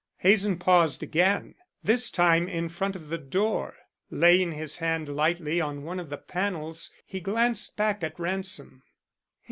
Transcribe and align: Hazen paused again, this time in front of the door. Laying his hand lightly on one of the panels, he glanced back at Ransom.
Hazen 0.17 0.57
paused 0.57 1.03
again, 1.03 1.53
this 1.83 2.09
time 2.09 2.47
in 2.47 2.69
front 2.69 2.95
of 2.95 3.09
the 3.09 3.19
door. 3.19 3.75
Laying 4.09 4.51
his 4.53 4.77
hand 4.77 5.07
lightly 5.07 5.61
on 5.61 5.83
one 5.83 5.99
of 5.99 6.09
the 6.09 6.17
panels, 6.17 6.89
he 7.05 7.19
glanced 7.19 7.77
back 7.77 8.03
at 8.03 8.19
Ransom. 8.19 8.81